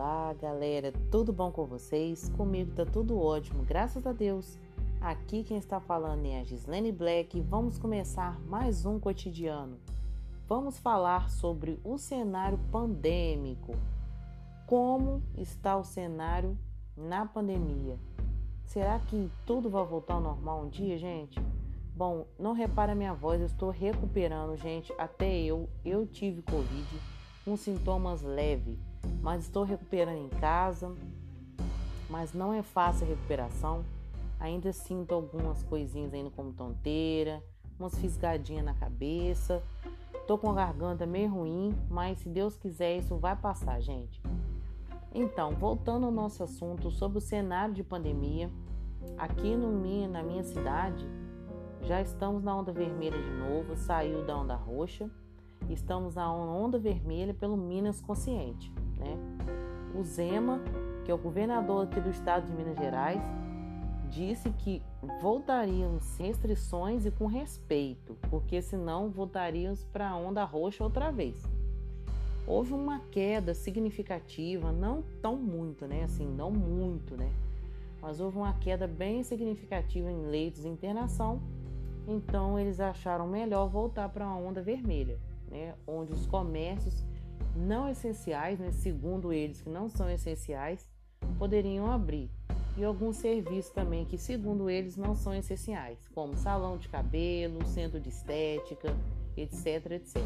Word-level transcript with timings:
Olá, 0.00 0.32
galera, 0.32 0.92
tudo 1.10 1.32
bom 1.32 1.50
com 1.50 1.66
vocês? 1.66 2.28
Comigo 2.36 2.70
tá 2.72 2.86
tudo 2.86 3.20
ótimo, 3.20 3.64
graças 3.64 4.06
a 4.06 4.12
Deus. 4.12 4.56
Aqui 5.00 5.42
quem 5.42 5.58
está 5.58 5.80
falando 5.80 6.24
é 6.24 6.38
a 6.38 6.44
Gislene 6.44 6.92
Black 6.92 7.36
e 7.36 7.40
vamos 7.40 7.78
começar 7.78 8.38
mais 8.42 8.86
um 8.86 9.00
cotidiano. 9.00 9.76
Vamos 10.46 10.78
falar 10.78 11.28
sobre 11.28 11.80
o 11.82 11.98
cenário 11.98 12.60
pandêmico. 12.70 13.74
Como 14.68 15.20
está 15.36 15.76
o 15.76 15.82
cenário 15.82 16.56
na 16.96 17.26
pandemia? 17.26 17.98
Será 18.66 19.00
que 19.00 19.28
tudo 19.44 19.68
vai 19.68 19.84
voltar 19.84 20.14
ao 20.14 20.20
normal 20.20 20.62
um 20.62 20.68
dia, 20.68 20.96
gente? 20.96 21.40
Bom, 21.96 22.24
não 22.38 22.52
repara 22.52 22.94
minha 22.94 23.14
voz, 23.14 23.40
eu 23.40 23.48
estou 23.48 23.70
recuperando, 23.70 24.56
gente. 24.56 24.94
Até 24.96 25.40
eu, 25.40 25.68
eu 25.84 26.06
tive 26.06 26.40
Covid 26.42 26.86
com 27.44 27.56
sintomas 27.56 28.22
leves 28.22 28.87
mas 29.22 29.44
estou 29.44 29.64
recuperando 29.64 30.18
em 30.18 30.28
casa. 30.28 30.94
Mas 32.08 32.32
não 32.32 32.52
é 32.52 32.62
fácil 32.62 33.06
a 33.06 33.10
recuperação. 33.10 33.84
Ainda 34.40 34.72
sinto 34.72 35.14
algumas 35.14 35.62
coisinhas 35.64 36.14
ainda 36.14 36.30
como 36.30 36.52
tonteira, 36.52 37.42
umas 37.78 37.98
fisgadinhas 37.98 38.64
na 38.64 38.74
cabeça. 38.74 39.62
Tô 40.26 40.38
com 40.38 40.50
a 40.50 40.54
garganta 40.54 41.06
meio 41.06 41.30
ruim, 41.30 41.74
mas 41.90 42.18
se 42.18 42.28
Deus 42.28 42.56
quiser 42.56 42.98
isso 42.98 43.16
vai 43.16 43.34
passar, 43.34 43.80
gente. 43.80 44.22
Então, 45.14 45.52
voltando 45.52 46.06
ao 46.06 46.12
nosso 46.12 46.42
assunto 46.42 46.90
sobre 46.90 47.18
o 47.18 47.20
cenário 47.20 47.74
de 47.74 47.82
pandemia, 47.82 48.50
aqui 49.16 49.56
no 49.56 49.68
minha, 49.68 50.06
na 50.06 50.22
minha 50.22 50.44
cidade, 50.44 51.06
já 51.82 52.00
estamos 52.02 52.42
na 52.42 52.54
onda 52.54 52.72
vermelha 52.72 53.20
de 53.20 53.30
novo, 53.30 53.74
saiu 53.76 54.24
da 54.24 54.36
onda 54.36 54.54
roxa, 54.54 55.10
estamos 55.68 56.14
na 56.14 56.32
onda 56.32 56.78
vermelha 56.78 57.34
pelo 57.34 57.56
Minas 57.56 58.00
Consciente. 58.00 58.72
Né? 58.96 59.16
O 59.94 60.02
Zema, 60.02 60.60
que 61.04 61.10
é 61.10 61.14
o 61.14 61.18
governador 61.18 61.84
aqui 61.84 62.00
do 62.00 62.10
estado 62.10 62.46
de 62.46 62.52
Minas 62.52 62.76
Gerais, 62.76 63.22
disse 64.10 64.50
que 64.50 64.82
voltaríamos 65.20 66.16
restrições 66.18 67.04
e 67.06 67.10
com 67.10 67.26
respeito, 67.26 68.16
porque 68.30 68.60
senão 68.62 69.10
voltaríamos 69.10 69.84
para 69.84 70.08
a 70.08 70.16
onda 70.16 70.44
roxa 70.44 70.82
outra 70.82 71.10
vez. 71.10 71.42
Houve 72.46 72.72
uma 72.72 73.00
queda 73.10 73.52
significativa, 73.52 74.72
não 74.72 75.02
tão 75.20 75.36
muito, 75.36 75.86
né? 75.86 76.04
Assim, 76.04 76.26
não 76.26 76.50
muito, 76.50 77.14
né? 77.14 77.30
Mas 78.00 78.20
houve 78.20 78.38
uma 78.38 78.54
queda 78.54 78.86
bem 78.86 79.22
significativa 79.22 80.10
em 80.10 80.26
leitos 80.26 80.62
de 80.62 80.68
internação. 80.68 81.42
Então 82.06 82.58
eles 82.58 82.80
acharam 82.80 83.26
melhor 83.26 83.68
voltar 83.68 84.08
para 84.08 84.24
a 84.24 84.34
onda 84.34 84.62
vermelha, 84.62 85.18
né? 85.50 85.74
Onde 85.86 86.12
os 86.12 86.26
comércios 86.26 87.04
não 87.56 87.88
essenciais, 87.88 88.58
né, 88.58 88.70
segundo 88.70 89.32
eles 89.32 89.60
que 89.60 89.68
não 89.68 89.88
são 89.88 90.08
essenciais, 90.08 90.88
poderiam 91.38 91.90
abrir. 91.90 92.30
E 92.76 92.84
alguns 92.84 93.16
serviços 93.16 93.72
também 93.72 94.04
que, 94.04 94.16
segundo 94.16 94.70
eles, 94.70 94.96
não 94.96 95.16
são 95.16 95.34
essenciais, 95.34 95.98
como 96.14 96.36
salão 96.36 96.78
de 96.78 96.88
cabelo, 96.88 97.66
centro 97.66 97.98
de 97.98 98.08
estética, 98.08 98.94
etc, 99.36 99.92
etc. 99.92 100.22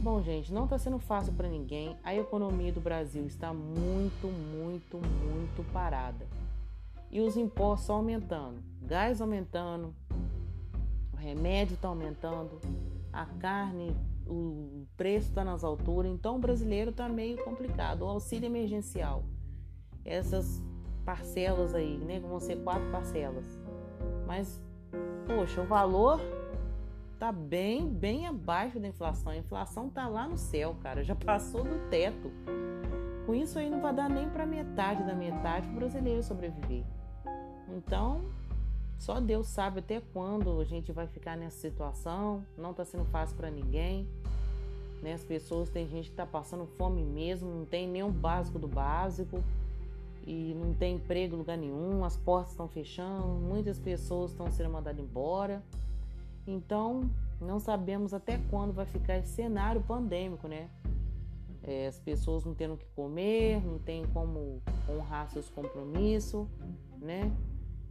Bom, 0.00 0.22
gente, 0.22 0.52
não 0.52 0.64
está 0.64 0.78
sendo 0.78 0.98
fácil 0.98 1.34
para 1.34 1.48
ninguém. 1.48 1.96
A 2.02 2.14
economia 2.14 2.72
do 2.72 2.80
Brasil 2.80 3.26
está 3.26 3.52
muito, 3.52 4.28
muito, 4.28 4.96
muito 4.96 5.72
parada. 5.72 6.26
E 7.10 7.20
os 7.20 7.36
impostos 7.36 7.90
aumentando, 7.90 8.62
gás 8.82 9.20
aumentando, 9.20 9.94
o 11.12 11.16
remédio 11.16 11.74
está 11.74 11.88
aumentando, 11.88 12.60
a 13.18 13.26
carne 13.40 13.96
o 14.24 14.86
preço 14.96 15.30
está 15.30 15.42
nas 15.42 15.64
alturas, 15.64 16.12
então 16.12 16.36
o 16.36 16.38
brasileiro 16.38 16.90
está 16.90 17.08
meio 17.08 17.42
complicado. 17.42 18.02
O 18.02 18.06
auxílio 18.06 18.46
emergencial, 18.46 19.24
essas 20.04 20.62
parcelas 21.04 21.74
aí, 21.74 21.96
né? 21.98 22.20
Vão 22.20 22.38
ser 22.38 22.62
quatro 22.62 22.88
parcelas. 22.92 23.58
Mas, 24.24 24.62
poxa, 25.26 25.62
o 25.62 25.64
valor 25.64 26.20
tá 27.18 27.32
bem, 27.32 27.88
bem 27.88 28.26
abaixo 28.26 28.78
da 28.78 28.86
inflação. 28.86 29.32
A 29.32 29.36
inflação 29.36 29.88
tá 29.88 30.06
lá 30.06 30.28
no 30.28 30.36
céu, 30.36 30.76
cara, 30.80 31.02
já 31.02 31.16
passou 31.16 31.64
do 31.64 31.88
teto. 31.88 32.30
Com 33.26 33.34
isso 33.34 33.58
aí 33.58 33.68
não 33.68 33.80
vai 33.80 33.94
dar 33.94 34.08
nem 34.08 34.28
para 34.28 34.46
metade 34.46 35.02
da 35.02 35.14
metade 35.14 35.68
o 35.68 35.72
brasileiro 35.72 36.22
sobreviver. 36.22 36.84
Então, 37.68 38.26
só 38.98 39.20
Deus 39.20 39.46
sabe 39.46 39.78
até 39.78 40.00
quando 40.12 40.60
a 40.60 40.64
gente 40.64 40.90
vai 40.92 41.06
ficar 41.06 41.36
nessa 41.36 41.58
situação. 41.58 42.44
Não 42.56 42.72
está 42.72 42.84
sendo 42.84 43.04
fácil 43.06 43.36
para 43.36 43.50
ninguém. 43.50 44.06
Né? 45.00 45.12
As 45.14 45.22
pessoas, 45.22 45.70
tem 45.70 45.88
gente 45.88 46.06
que 46.06 46.10
está 46.10 46.26
passando 46.26 46.66
fome 46.76 47.02
mesmo, 47.02 47.48
não 47.48 47.64
tem 47.64 47.86
nenhum 47.86 48.10
básico 48.10 48.58
do 48.58 48.66
básico 48.66 49.42
e 50.26 50.52
não 50.54 50.74
tem 50.74 50.96
emprego 50.96 51.36
em 51.36 51.38
lugar 51.38 51.56
nenhum. 51.56 52.04
As 52.04 52.16
portas 52.16 52.50
estão 52.50 52.68
fechando, 52.68 53.26
muitas 53.28 53.78
pessoas 53.78 54.32
estão 54.32 54.50
sendo 54.50 54.70
mandadas 54.70 55.00
embora. 55.00 55.62
Então, 56.44 57.08
não 57.40 57.60
sabemos 57.60 58.12
até 58.12 58.38
quando 58.50 58.72
vai 58.72 58.84
ficar 58.84 59.16
esse 59.18 59.28
cenário 59.28 59.80
pandêmico, 59.80 60.48
né? 60.48 60.68
É, 61.62 61.86
as 61.86 61.98
pessoas 62.00 62.44
não 62.44 62.54
tendo 62.54 62.74
o 62.74 62.76
que 62.76 62.86
comer, 62.96 63.64
não 63.64 63.78
tem 63.78 64.04
como 64.06 64.60
honrar 64.88 65.30
seus 65.30 65.48
compromissos, 65.50 66.48
né? 67.00 67.30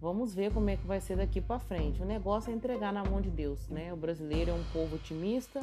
Vamos 0.00 0.32
ver 0.32 0.52
como 0.52 0.70
é 0.70 0.76
que 0.76 0.86
vai 0.86 1.00
ser 1.00 1.16
daqui 1.16 1.40
para 1.40 1.58
frente. 1.58 2.00
O 2.00 2.06
negócio 2.06 2.52
é 2.52 2.54
entregar 2.54 2.92
na 2.92 3.02
mão 3.02 3.20
de 3.20 3.30
Deus, 3.30 3.68
né? 3.68 3.92
O 3.92 3.96
brasileiro 3.96 4.52
é 4.52 4.54
um 4.54 4.62
povo 4.72 4.94
otimista, 4.94 5.60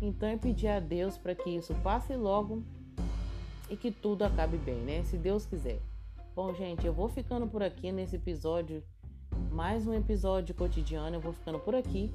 então 0.00 0.26
é 0.26 0.38
pedir 0.38 0.68
a 0.68 0.80
Deus 0.80 1.18
para 1.18 1.34
que 1.34 1.50
isso 1.50 1.74
passe 1.82 2.16
logo 2.16 2.62
e 3.68 3.76
que 3.76 3.90
tudo 3.90 4.22
acabe 4.22 4.56
bem, 4.56 4.80
né? 4.80 5.04
Se 5.04 5.18
Deus 5.18 5.44
quiser. 5.44 5.80
Bom, 6.34 6.54
gente, 6.54 6.86
eu 6.86 6.94
vou 6.94 7.10
ficando 7.10 7.46
por 7.46 7.62
aqui 7.62 7.92
nesse 7.92 8.16
episódio, 8.16 8.82
mais 9.50 9.86
um 9.86 9.92
episódio 9.92 10.54
cotidiano. 10.54 11.16
Eu 11.16 11.20
vou 11.20 11.34
ficando 11.34 11.58
por 11.58 11.74
aqui. 11.74 12.10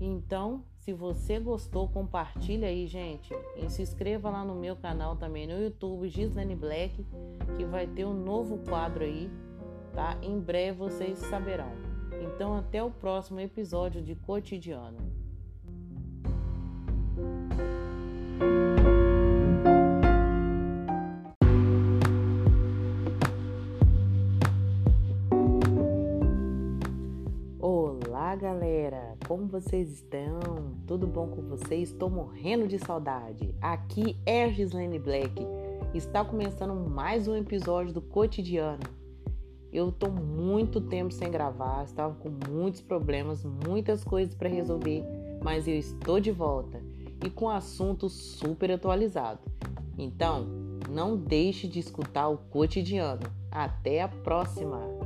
Então, 0.00 0.64
se 0.78 0.94
você 0.94 1.38
gostou, 1.38 1.86
compartilha 1.86 2.68
aí, 2.68 2.86
gente. 2.86 3.34
E 3.56 3.68
se 3.68 3.82
inscreva 3.82 4.30
lá 4.30 4.42
no 4.42 4.54
meu 4.54 4.74
canal 4.74 5.16
também 5.16 5.46
no 5.46 5.62
YouTube, 5.62 6.08
Gislene 6.08 6.56
Black, 6.56 7.04
que 7.58 7.64
vai 7.66 7.86
ter 7.86 8.06
um 8.06 8.14
novo 8.14 8.56
quadro 8.66 9.04
aí 9.04 9.30
tá? 9.94 10.18
Em 10.20 10.38
breve 10.38 10.76
vocês 10.76 11.18
saberão. 11.18 11.72
Então, 12.20 12.56
até 12.56 12.82
o 12.82 12.90
próximo 12.90 13.40
episódio 13.40 14.02
de 14.02 14.14
Cotidiano. 14.14 14.98
Olá, 27.60 28.34
galera! 28.36 29.16
Como 29.26 29.46
vocês 29.46 29.90
estão? 29.90 30.74
Tudo 30.86 31.06
bom 31.06 31.28
com 31.28 31.42
vocês? 31.42 31.90
Estou 31.90 32.10
morrendo 32.10 32.66
de 32.66 32.78
saudade. 32.78 33.54
Aqui 33.60 34.16
é 34.26 34.48
Gislene 34.50 34.98
Black. 34.98 35.34
Está 35.94 36.24
começando 36.24 36.74
mais 36.74 37.28
um 37.28 37.36
episódio 37.36 37.92
do 37.92 38.02
Cotidiano. 38.02 39.03
Eu 39.74 39.90
tô 39.90 40.08
muito 40.08 40.80
tempo 40.80 41.12
sem 41.12 41.28
gravar, 41.28 41.82
estava 41.82 42.14
com 42.14 42.30
muitos 42.48 42.80
problemas, 42.80 43.44
muitas 43.44 44.04
coisas 44.04 44.32
para 44.32 44.48
resolver, 44.48 45.02
mas 45.42 45.66
eu 45.66 45.74
estou 45.76 46.20
de 46.20 46.30
volta 46.30 46.80
e 47.24 47.28
com 47.28 47.50
assunto 47.50 48.08
super 48.08 48.70
atualizado. 48.70 49.40
Então, 49.98 50.46
não 50.88 51.16
deixe 51.16 51.66
de 51.66 51.80
escutar 51.80 52.28
o 52.28 52.38
cotidiano. 52.38 53.22
Até 53.50 54.00
a 54.00 54.06
próxima! 54.06 55.03